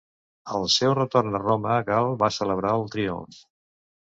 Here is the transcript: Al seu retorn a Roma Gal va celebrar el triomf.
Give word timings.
Al 0.59 0.63
seu 0.75 0.95
retorn 0.99 1.37
a 1.39 1.43
Roma 1.43 1.75
Gal 1.91 2.09
va 2.25 2.33
celebrar 2.39 2.73
el 2.81 2.89
triomf. 2.97 3.43